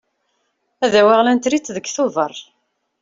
[0.85, 2.33] Ad awiɣ lantrit deg Tubeṛ.